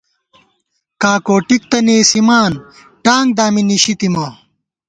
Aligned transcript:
کاکوٹِک 1.01 1.63
تہ 1.71 1.79
نېسِمان، 1.85 2.51
ٹانگ 3.03 3.29
دامی 3.37 3.61
نِشِی 3.67 3.93
تِمہ 3.99 4.27